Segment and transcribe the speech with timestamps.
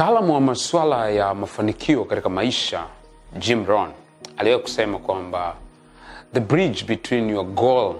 [0.00, 2.86] Mtaalamu wa masuala ya mafanikio katika maisha
[3.38, 3.90] Jim Rohn
[4.36, 5.54] aliwahi kusema kwamba
[6.34, 7.94] the bridge between your goal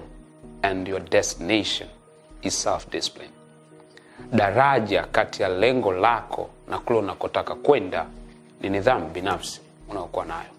[0.61, 1.89] and your destination
[2.41, 3.29] is self discipline.
[4.33, 8.05] Daraja kati ya lengo lako na kule unakotaka kwenda
[8.61, 10.49] ni nidhamu binafsi unayokuwa nayo.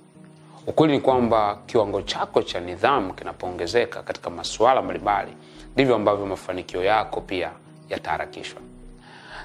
[0.67, 5.33] Ukweli ni kwamba kiwango chako cha nidhamu kinapoongezeka katika masuala mbalimbali,
[5.75, 7.51] ndivyo ambavyo mafanikio yako pia
[7.89, 8.61] yataharakishwa.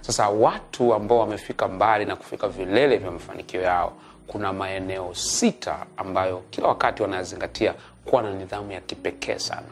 [0.07, 3.93] Sasa watu ambao wamefika mbali na kufika vilele vya mafanikio yao,
[4.27, 7.73] kuna maeneo sita ambayo kila wakati wanayazingatia
[8.05, 9.67] kuwa na nidhamu ya kipekee sana,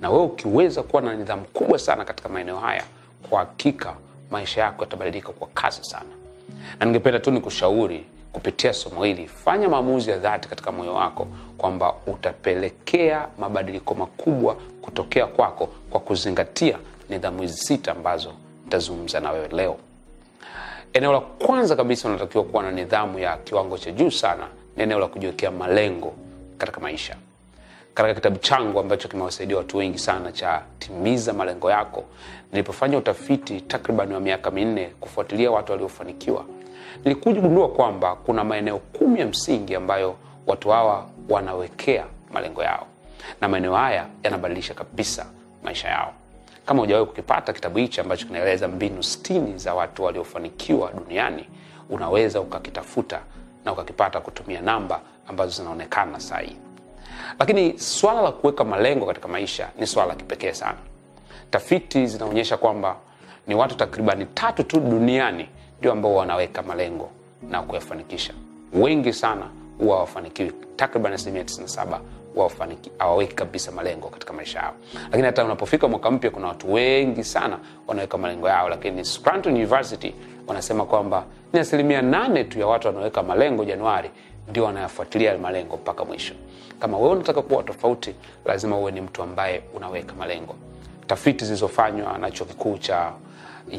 [0.00, 2.84] na wewe ukiweza kuwa na nidhamu kubwa sana katika maeneo haya,
[3.30, 3.94] kwa hakika
[4.30, 6.10] maisha yako yatabadilika kwa kasi sana.
[6.78, 11.26] Na ningependa tu nikushauri kupitia somo hili, fanya maamuzi ya dhati katika moyo wako
[11.58, 18.32] kwamba utapelekea mabadiliko makubwa kutokea kwako kwa kuzingatia nidhamu hizi sita ambazo
[18.70, 19.76] nitazungumza na wewe leo.
[20.92, 24.98] Eneo la kwanza kabisa unatakiwa kuwa na nidhamu ya kiwango cha juu sana ni eneo
[24.98, 26.12] la kujiwekea malengo
[26.58, 27.16] katika maisha.
[27.94, 32.04] Katika kitabu changu ambacho kimewasaidia watu wengi sana cha Timiza Malengo Yako,
[32.52, 36.44] nilipofanya utafiti takriban wa miaka minne kufuatilia watu waliofanikiwa,
[37.04, 42.86] nilikuja kwamba kuna maeneo kumi ya msingi ambayo watu hawa wanawekea malengo yao,
[43.40, 45.26] na maeneo haya yanabadilisha kabisa
[45.64, 46.12] maisha yao.
[46.66, 51.48] Kama hujawahi kukipata kitabu hichi ambacho kinaeleza mbinu sitini za watu waliofanikiwa duniani,
[51.90, 53.20] unaweza ukakitafuta
[53.64, 56.56] na ukakipata kutumia namba ambazo zinaonekana saa hii.
[57.38, 60.78] Lakini swala la kuweka malengo katika maisha ni swala la kipekee sana.
[61.50, 62.96] Tafiti zinaonyesha kwamba
[63.46, 67.10] ni watu takribani tatu tu duniani ndio ambao wanaweka malengo
[67.50, 68.32] na kuyafanikisha.
[68.72, 69.46] Wengi sana
[69.78, 72.00] huwa hawafanikiwi, takriban asilimia 97
[72.98, 74.74] hawaweki kabisa malengo katika maisha yao.
[75.04, 80.14] Lakini hata unapofika mwaka mpya, kuna watu wengi sana wanaweka malengo yao, lakini Scranton University
[80.46, 84.10] wanasema kwamba ni asilimia nane tu ya watu wanaoweka malengo Januari
[84.50, 86.34] ndio wanayafuatilia malengo mpaka mwisho.
[86.80, 90.54] Kama wewe unataka kuwa tofauti, lazima uwe ni mtu ambaye unaweka malengo.
[91.06, 93.12] Tafiti zilizofanywa na chuo kikuu cha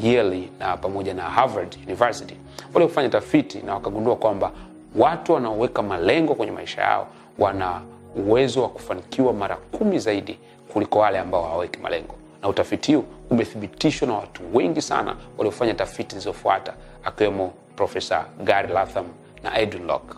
[0.04, 2.36] Yale na pamoja na Harvard University
[2.74, 4.52] waliofanya tafiti na wakagundua kwamba
[4.96, 7.08] watu wanaoweka malengo kwenye maisha yao
[7.40, 7.82] wana
[8.16, 10.40] uwezo wa kufanikiwa mara kumi zaidi
[10.74, 16.10] kuliko wale ambao hawaweki malengo, na utafiti huu umethibitishwa na watu wengi sana waliofanya tafiti
[16.10, 16.74] zilizofuata
[17.04, 19.06] akiwemo Profesa Gary Latham
[19.44, 20.14] na Edwin Locke.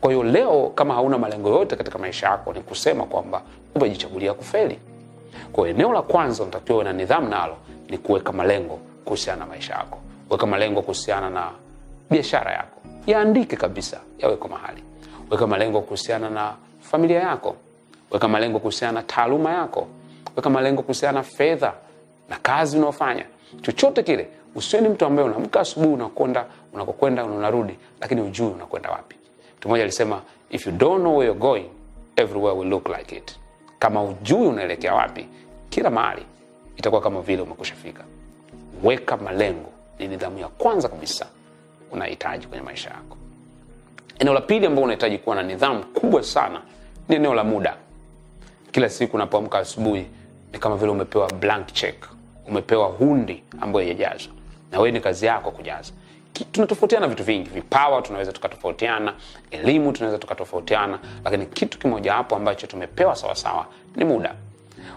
[0.00, 3.42] Kwa hiyo leo, kama hauna malengo yote katika maisha yako, ni kusema kwamba
[3.74, 4.78] umejichagulia kufeli.
[5.52, 7.56] Kwa eneo la kwanza unatakiwa na nidhamu nalo
[7.88, 9.98] ni kuweka malengo kuhusiana na maisha yako.
[10.30, 11.50] Weka malengo kuhusiana na
[12.10, 14.82] biashara yako, yaandike kabisa, yawekwa mahali.
[15.30, 16.54] Weka malengo kuhusiana na
[16.92, 17.56] familia yako,
[18.10, 19.86] weka malengo kuhusiana na taaluma yako,
[20.36, 21.72] weka malengo kuhusiana na fedha
[22.28, 23.24] na kazi unaofanya.
[23.62, 29.16] Chochote kile, usiwe ni mtu ambaye unaamka asubuhi unakwenda unakokwenda unarudi, lakini ujui unakwenda wapi.
[29.58, 31.64] Mtu mmoja alisema if you don't know where you're going
[32.16, 33.36] everywhere will look like it.
[33.78, 35.26] Kama ujui unaelekea wapi,
[35.70, 36.22] kila mahali
[36.76, 38.04] itakuwa kama vile umekushafika.
[38.84, 41.26] Weka malengo, ni nidhamu ya kwanza kabisa
[41.92, 43.16] unahitaji kwenye maisha yako.
[44.18, 46.60] Eneo la pili ambao unahitaji kuwa na nidhamu kubwa sana
[47.12, 47.76] ni eneo la muda.
[48.70, 50.06] Kila siku unapoamka asubuhi
[50.52, 52.08] ni kama vile umepewa blank check,
[52.48, 54.32] umepewa hundi ambayo haijajazwa,
[54.72, 55.92] na wewe ni kazi yako kujaza.
[56.52, 59.14] Tunatofautiana vitu vingi, vipawa tunaweza tukatofautiana,
[59.50, 64.34] elimu tunaweza tukatofautiana, lakini kitu kimoja ambacho tumepewa sawasawa ni muda.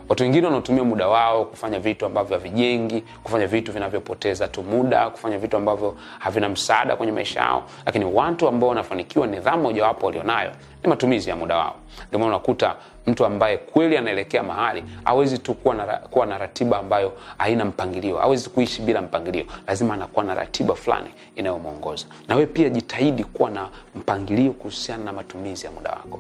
[0.10, 5.38] Watu wengine wanaotumia muda wao kufanya vitu ambavyo havijengi, kufanya vitu vinavyopoteza tu muda, kufanya
[5.38, 7.64] vitu ambavyo havina msaada kwenye maisha yao.
[7.86, 10.52] Lakini watu ambao wanafanikiwa, nidhamu mojawapo walionayo
[10.86, 11.76] ni matumizi ya muda wao.
[12.08, 12.76] Ndio maana unakuta
[13.08, 18.18] mtu ambaye kweli anaelekea mahali hawezi tu kuwa na, kuwa na ratiba ambayo haina mpangilio,
[18.18, 19.46] hawezi kuishi bila mpangilio.
[19.68, 22.06] Lazima anakuwa na ratiba fulani inayomwongoza.
[22.28, 26.20] Na wewe pia jitahidi kuwa na mpangilio kuhusiana na matumizi ya muda wako.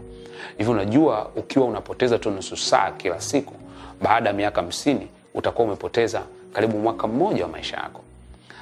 [0.58, 3.53] Hivyo unajua, ukiwa unapoteza tu nusu saa kila siku
[4.02, 6.22] baada ya miaka hamsini utakuwa umepoteza
[6.53, 8.02] karibu mwaka mmoja wa maisha yako.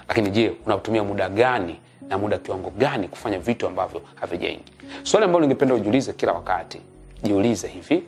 [0.07, 1.75] Lakini je, unatumia muda gani
[2.09, 4.71] na muda kiwango gani kufanya vitu ambavyo havijengi?
[5.03, 6.81] Swali ambalo ningependa ujiulize kila wakati,
[7.23, 8.03] jiulize hivi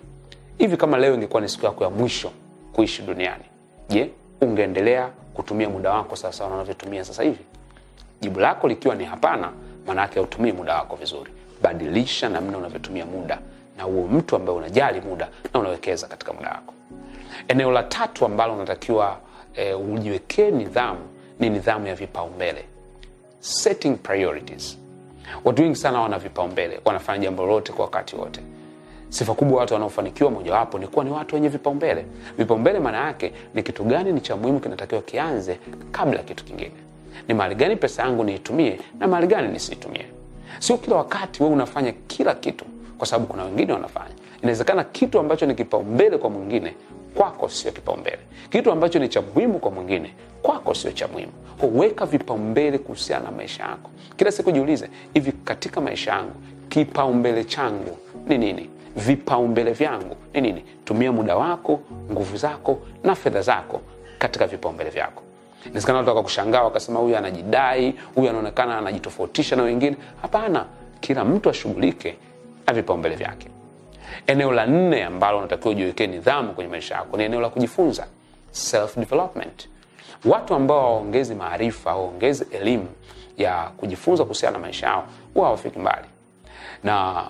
[0.57, 2.31] hivi, kama leo ingekuwa ni siku yako ya mwisho
[2.73, 3.43] kuishi duniani,
[3.89, 4.09] je,
[4.41, 7.43] ungeendelea kutumia muda wako sawasawa unavyotumia sasa hivi?
[8.21, 9.51] Jibu lako likiwa ni hapana,
[9.87, 11.31] maana yake hautumii muda wako vizuri.
[11.61, 13.39] Badilisha namna unavyotumia muda
[13.77, 16.73] na uwe mtu ambaye unajali muda na unawekeza katika muda wako.
[17.47, 19.17] Eneo la tatu ambalo unatakiwa
[19.55, 20.99] e, ujiwekee nidhamu
[21.39, 22.65] ni nidhamu ya vipaumbele,
[23.45, 24.77] setting priorities.
[25.43, 28.41] Watu wengi sana wana vipaumbele, wanafanya jambo lote kwa wakati wote.
[29.09, 32.05] Sifa kubwa watu wanaofanikiwa, mojawapo ni kuwa ni watu wenye vipaumbele.
[32.37, 35.59] Vipaumbele maana yake ni kitu gani ni cha muhimu, kinatakiwa kianze
[35.91, 36.71] kabla kitu kingine.
[37.27, 40.05] ni mahali gani pesa yangu niitumie na mahali gani nisiitumie
[40.59, 42.65] sio kila wakati wewe unafanya kila kitu
[42.97, 46.73] kwa sababu kuna wengine wanafanya inawezekana kitu ambacho ni kipaumbele kwa mwingine
[47.15, 48.19] kwako sio kipaumbele.
[48.49, 51.31] Kitu ambacho ni cha muhimu kwa mwingine kwako sio cha muhimu.
[51.61, 53.89] Huweka vipaumbele kuhusiana na maisha yako.
[54.17, 56.35] Kila siku jiulize hivi katika maisha yangu
[56.69, 57.97] kipaumbele changu
[58.27, 58.69] ni nini?
[58.95, 60.63] Vipaumbele vyangu ni nini?
[60.85, 61.79] Tumia muda wako
[62.11, 63.81] nguvu zako na fedha zako
[64.19, 65.23] katika vipaumbele vyako.
[65.65, 69.97] Inawezekana watu wakakushangaa wakasema huyu anajidai huyu anaonekana anajitofautisha na wengine.
[70.21, 70.65] Hapana
[70.99, 72.17] kila mtu ashughulike
[72.67, 73.47] na vipaumbele vyake
[74.27, 78.07] eneo la nne ambalo unatakiwa ujiwekee nidhamu kwenye maisha yako ni eneo la kujifunza
[78.51, 79.69] self development
[80.25, 82.87] watu ambao hawaongezi maarifa hawaongezi elimu
[83.37, 86.07] ya kujifunza kuhusiana na maisha yao huwa hawafiki mbali.
[86.83, 87.23] Na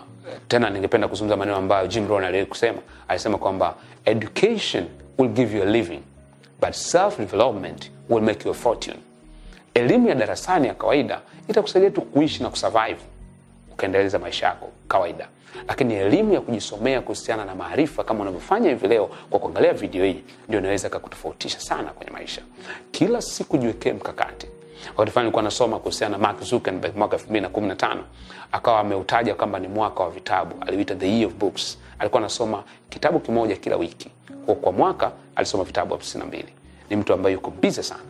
[0.48, 2.78] tena ningependa kuzungumza maneno ambayo jim ron aliwahi kusema.
[3.08, 4.86] Alisema kwamba education
[5.18, 6.00] will give you a living
[6.62, 8.98] but self development will make you a fortune.
[9.74, 12.98] Elimu ya darasani ya kawaida itakusaidia tu kuishi na kusurvive
[13.75, 15.27] ukaendeleza maisha yako kawaida.
[15.68, 20.24] Lakini elimu ya kujisomea kuhusiana na maarifa kama unavyofanya hivi leo kwa kuangalia video hii
[20.48, 22.42] ndio inaweza kakutofautisha sana kwenye maisha.
[22.92, 24.48] Kila siku jiwekee mkakati.
[24.89, 27.98] Wakati fulani nilikuwa nasoma kuhusiana na mark zuckerberg mwaka 2015
[28.51, 31.77] akawa ameutaja kwamba ni mwaka wa vitabu aliuita the year of books.
[32.00, 34.12] Alikuwa anasoma kitabu kimoja kila wiki.
[34.45, 36.44] Kwa, kwa mwaka alisoma vitabu 52
[36.89, 38.01] ni mtu ambaye yuko busy sana.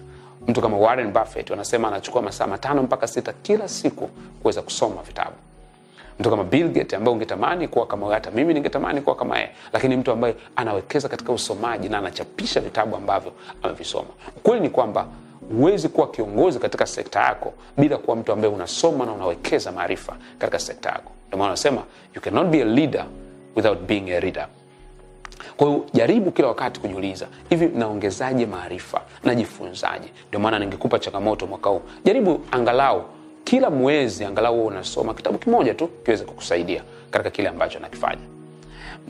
[0.48, 4.08] Mtu kama warren buffett wanasema anachukua masaa matano mpaka sita kila siku
[4.42, 5.36] kuweza kusoma vitabu
[6.20, 9.50] mtu kama bill Gates ambaye ungetamani kuwa kama hata mimi ningetamani kuwa kama yeye.
[9.74, 13.32] Lakini mtu ambaye anawekeza katika usomaji na anachapisha vitabu ambavyo
[13.64, 14.10] amevisoma.
[14.38, 15.08] Ukweli ni kwamba
[15.58, 20.60] huwezi kuwa kiongozi katika sekta yako bila kuwa mtu ambaye unasoma na unawekeza maarifa katika
[20.60, 21.12] sekta yako.
[21.28, 21.84] Ndio maana anasema
[22.16, 23.06] you cannot be a leader
[23.56, 24.48] without being a reader.
[25.58, 29.02] Kwa hiyo jaribu kila wakati kujiuliza hivi naongezaje maarifa?
[29.24, 30.08] Najifunzaje?
[30.28, 31.82] Ndio maana ningekupa changamoto mwaka huu.
[32.06, 33.04] Jaribu angalau
[33.46, 38.22] kila mwezi angalau unasoma kitabu kimoja tu kiweze kukusaidia katika kile ambacho nakifanya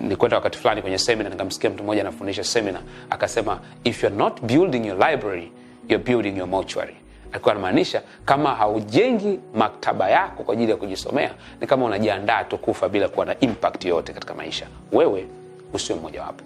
[0.01, 4.87] nilikwenda wakati fulani kwenye semina nikamsikia mtu mmoja anafundisha semina akasema if you're not building
[4.87, 5.51] your library
[5.89, 6.95] you're building your mortuary.
[7.31, 11.31] Alikuwa anamaanisha kama haujengi maktaba yako kwa ajili ya kujisomea
[11.61, 14.67] ni kama unajiandaa tu kufa bila kuwa na impact yoyote katika maisha.
[14.91, 15.25] Wewe
[15.73, 16.45] usio mmojawapo.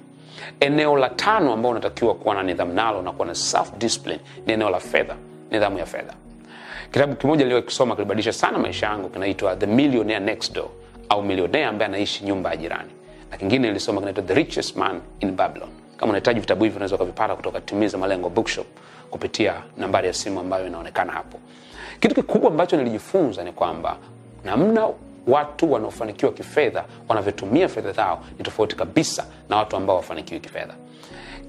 [0.60, 4.54] Eneo la tano ambao unatakiwa kuwa na nidhamu nalo na kuwa na self discipline ni
[4.54, 5.16] eneo la fedha
[5.52, 6.14] nidhamu ya fedha
[6.92, 10.68] kitabu kimoja niliokisoma kilibadilisha sana maisha yangu kinaitwa the millionaire next door
[11.10, 12.90] au milionea ambaye anaishi nyumba ya jirani.
[13.32, 15.70] Na kingine nilisoma kinaitwa the richest man in babylon.
[15.98, 18.68] Kama unahitaji vitabu hivi unaweza ukavipata kutoka timiza malengo bookshop
[19.10, 21.40] kupitia nambari ya simu ambayo inaonekana hapo.
[22.00, 23.98] Kitu kikubwa ambacho nilijifunza ni kwamba
[24.46, 24.90] namna
[25.28, 30.74] watu wanaofanikiwa kifedha wanavyotumia fedha zao ni tofauti kabisa na watu ambao wafanikiwi kifedha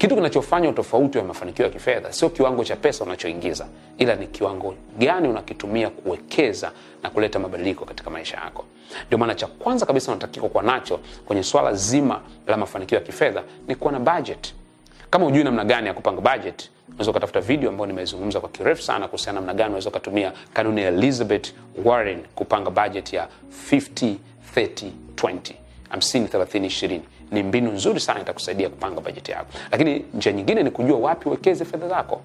[0.00, 3.66] kitu kinachofanya utofauti wa mafanikio ya kifedha sio kiwango cha pesa unachoingiza
[3.98, 8.64] ila ni kiwango gani unakitumia kuwekeza na kuleta mabadiliko katika maisha yako.
[9.06, 13.42] Ndio maana cha kwanza kabisa unatakiwa kuwa nacho kwenye swala zima la mafanikio ya kifedha
[13.68, 14.54] ni kuwa na budget.
[15.10, 19.06] Kama hujui namna gani ya kupanga budget unaweza ukatafuta video ambayo nimezungumza kwa kirefu sana
[19.08, 21.52] kuhusiana namna gani unaweza ukatumia kanuni ya elizabeth
[21.84, 23.28] warren kupanga budget ya
[23.72, 24.14] 50
[24.56, 25.52] 30 20
[25.92, 27.00] 50 30 20
[27.32, 29.46] ni mbinu nzuri sana itakusaidia kupanga bajeti yako.
[29.70, 32.20] Lakini njia nyingine ni kujua wapi uwekeze fedha zako.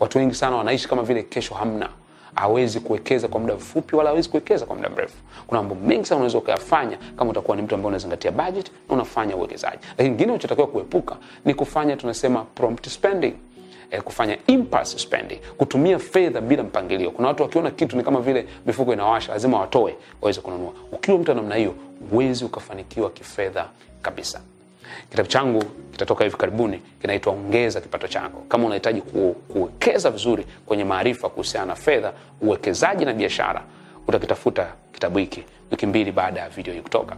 [0.00, 1.88] Watu wengi sana wanaishi kama vile kesho hamna.
[2.34, 5.14] Hawezi kuwekeza kwa muda mfupi wala hawezi kuwekeza kwa muda mrefu.
[5.46, 9.36] Kuna mambo mengi sana unaweza ukayafanya kama utakuwa ni mtu ambaye unazingatia budget na unafanya
[9.36, 9.78] uwekezaji.
[9.90, 13.34] Lakini kingine unachotakiwa kuepuka ni kufanya tunasema prompt spending.
[13.90, 15.38] Eh, kufanya impulse spending.
[15.56, 17.10] Kutumia fedha bila mpangilio.
[17.10, 20.72] Kuna watu wakiona kitu ni kama vile mifuko inawasha lazima watoe waweze kununua.
[20.92, 21.74] Ukiwa mtu namna hiyo
[22.10, 23.66] huwezi ukafanikiwa kifedha
[24.06, 24.40] kabisa.
[25.10, 28.42] Kitabu changu kitatoka hivi karibuni kinaitwa ongeza kipato chako.
[28.48, 33.62] Kama unahitaji ku, kuwekeza vizuri kwenye maarifa kuhusiana na fedha uwekezaji na biashara
[34.08, 37.16] utakitafuta kitabu hiki wiki mbili baada ya video hii kutoka.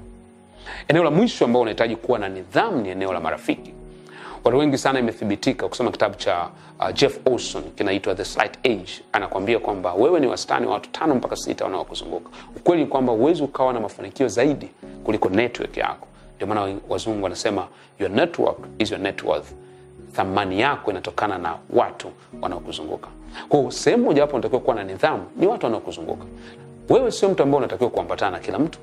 [0.88, 3.73] Eneo la mwisho ambao unahitaji kuwa na nidhamu ni eneo la marafiki.
[4.45, 6.49] Watu wengi sana imethibitika kusoma kitabu cha
[6.80, 8.90] uh, jeff olson kinaitwa the slight age.
[9.12, 12.28] Anakwambia kwamba wewe ni wastani wa watu tano mpaka sita wanaokuzunguka.
[12.57, 14.68] Ukweli ni kwamba huwezi ukawa na mafanikio zaidi
[15.04, 17.66] kuliko network yako ndio maana wazungu wanasema
[17.99, 19.47] your network is your net worth.
[20.12, 22.09] Thamani yako inatokana na watu
[22.42, 23.09] wanaokuzunguka.
[23.49, 26.25] Kwao sehemu mojawapo unatakiwa kuwa na nidhamu ni watu wanaokuzunguka.
[26.88, 28.78] Wewe sio mtu ambao unatakiwa kuambatana na kila mtu.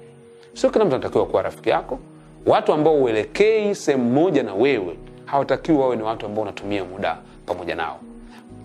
[0.54, 2.00] Sio kila mtu anatakiwa kuwa rafiki yako.
[2.46, 7.76] Watu ambao uelekei sehemu moja na wewe hawatakiwi wawe ni watu ambao unatumia muda pamoja
[7.76, 8.00] nao.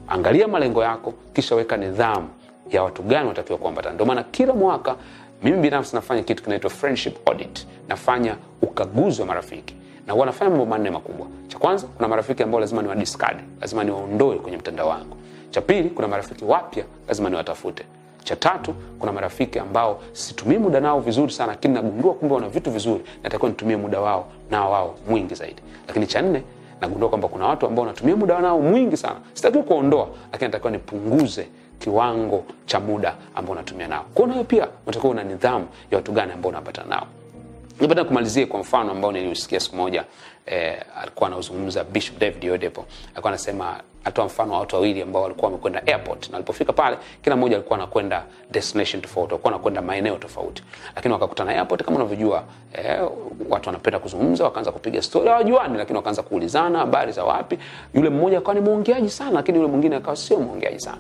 [0.09, 2.29] Angalia malengo yako kisha weka nidhamu
[2.71, 3.95] ya watu gani wanatakiwa kuambatana.
[3.95, 4.97] Ndio maana kila mwaka
[5.43, 7.67] mimi binafsi nafanya kitu kinaitwa friendship audit.
[7.89, 9.75] Nafanya ukaguzi wa marafiki.
[10.07, 11.27] Na huwa nafanya mambo manne makubwa.
[11.49, 15.17] Cha kwanza kuna marafiki ambao lazima niwadiscard lazima niwaondoe kwenye mtandao wangu.
[15.51, 17.85] Cha pili kuna marafiki wapya lazima niwatafute.
[18.25, 22.71] Cha tatu kuna marafiki ambao situmii muda nao vizuri sana lakini nagundua kumbe wana vitu
[22.71, 25.63] vizuri natakiwa nitumie muda wao nao wao mwingi zaidi.
[25.89, 26.43] Lakini cha nne
[26.81, 29.17] nagundua kwamba kuna watu ambao natumia muda nao mwingi sana.
[29.35, 31.49] Sitakiwa kuondoa lakini natakiwa nipunguze
[31.81, 34.05] kiwango cha muda ambao unatumia nao.
[34.15, 37.07] Kwao nayo pia unatakiwa una nidhamu ya watu gani ambao unapata nao.
[37.81, 40.05] Nipenda kumalizia kwa mfano ambao niliusikia siku moja
[40.47, 42.87] eh, alikuwa anazungumza bishop david odepo.
[43.13, 47.37] Alikuwa anasema atoa mfano wa watu wawili ambao walikuwa wamekwenda airport na walipofika pale kila
[47.37, 50.62] mmoja alikuwa anakwenda destination tofauti walikuwa anakwenda maeneo tofauti.
[50.97, 52.42] Lakini wakakutana airport kama unavyojua
[52.73, 53.00] eh,
[53.49, 57.59] watu wanapenda kuzungumza wakaanza kupiga stori hawajuani lakini wakaanza kuulizana habari za wapi.
[57.95, 60.99] Yule mmoja akawa ni mwongeaji sana lakini yule mwingine akawa sio mwongeaji sana.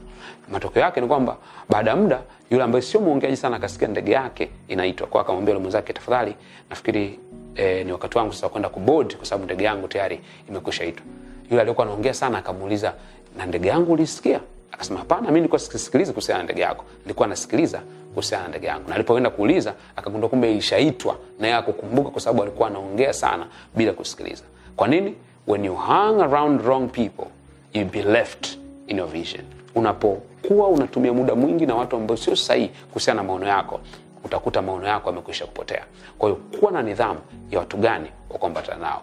[0.52, 1.36] Matokeo yake ni kwamba
[1.68, 5.06] baada ya muda yule ambaye sio mwongeaji sana akasikia ndege yake inaitwa.
[5.06, 6.34] Kwa akamwambia yule mwenzake tafadhali
[6.70, 7.20] nafikiri
[7.56, 11.06] eh, ni wakati wangu sasa kwenda kubod kwa sababu ndege yangu tayari imekwisha itwa
[11.50, 12.94] yule aliyokuwa anaongea sana akamuuliza
[13.36, 14.40] na ndege yangu ulisikia?
[14.72, 16.84] Akasema hapana mi nilikuwa sisikilizi kuhusiana na ndege yako.
[17.02, 17.80] Nilikuwa nasikiliza
[18.10, 18.88] kuhusiana na ndege yangu.
[18.88, 23.92] Na alipoenda kuuliza akagundua kumbe ilishaitwa na yeye akukumbuka kwa sababu alikuwa anaongea sana bila
[23.92, 24.44] kusikiliza.
[24.76, 25.14] Kwa nini?
[25.46, 27.26] When you hang around wrong people
[27.72, 29.44] you be left in your vision.
[29.74, 33.80] Unapokuwa unatumia muda mwingi na watu ambao sio sahihi kuhusiana na maono yako
[34.24, 35.84] utakuta maono yako yamekwisha kupotea.
[36.18, 39.02] Kwa hiyo kuwa na nidhamu ya watu gani wa nao?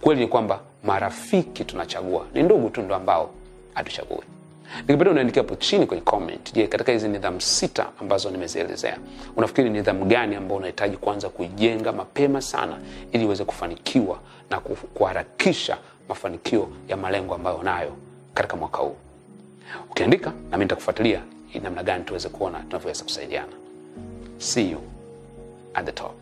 [0.00, 2.26] Kweli ni kwamba marafiki tunachagua.
[2.34, 3.30] Ni ndugu tu ndo ambao
[3.74, 4.24] hatuchagui.
[4.76, 6.52] Nikipenda unaandikia hapo chini kwenye comment.
[6.52, 8.98] Je katika hizi nidhamu sita ambazo nimezielezea
[9.36, 12.78] unafikiri nidhamu gani ambao unahitaji kuanza kuijenga mapema sana
[13.12, 14.18] ili uweze kufanikiwa
[14.50, 17.96] na kuharakisha mafanikio ya malengo ambayo unayo
[18.34, 18.96] katika mwaka huu?
[19.90, 21.22] Ukiandika nami nitakufuatilia
[21.54, 23.52] ili namna gani tuweze kuona tunavyoweza kusaidiana.
[24.38, 24.80] See you
[25.74, 26.12] at the top